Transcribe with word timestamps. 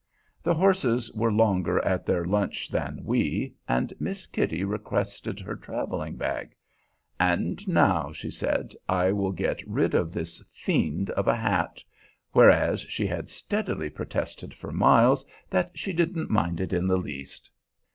The 0.41 0.55
horses 0.55 1.11
were 1.13 1.31
longer 1.31 1.77
at 1.85 2.07
their 2.07 2.25
lunch 2.25 2.69
than 2.69 3.03
we, 3.03 3.53
and 3.67 3.93
Miss 3.99 4.25
Kitty 4.25 4.63
requested 4.63 5.39
her 5.39 5.55
traveling 5.55 6.15
bag. 6.15 6.55
"And 7.19 7.67
now," 7.67 8.11
she 8.11 8.31
said, 8.31 8.73
"I 8.89 9.11
will 9.11 9.31
get 9.31 9.61
rid 9.67 9.93
of 9.93 10.11
this 10.11 10.43
fiend 10.51 11.11
of 11.11 11.27
a 11.27 11.35
hat," 11.35 11.83
whereas 12.31 12.81
she 12.81 13.05
had 13.05 13.29
steadily 13.29 13.91
protested 13.91 14.55
for 14.55 14.71
miles 14.71 15.23
that 15.51 15.69
she 15.77 15.93
didn't 15.93 16.31
mind 16.31 16.61
it 16.61 16.73
in 16.73 16.87
the 16.87 16.97
least. 16.97 17.51